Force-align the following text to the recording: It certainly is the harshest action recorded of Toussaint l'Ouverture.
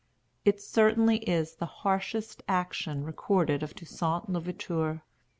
It 0.43 0.59
certainly 0.59 1.17
is 1.29 1.53
the 1.53 1.67
harshest 1.67 2.41
action 2.47 3.03
recorded 3.03 3.61
of 3.61 3.75
Toussaint 3.75 4.27
l'Ouverture. 4.29 5.03